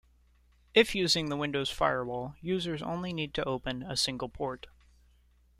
If 0.73 0.95
using 0.95 1.29
the 1.29 1.37
Windows 1.37 1.69
firewall, 1.69 2.33
users 2.41 2.81
only 2.81 3.13
need 3.13 3.35
to 3.35 3.43
open 3.45 3.83
a 3.83 3.95
single 3.95 4.29
port. 4.29 4.65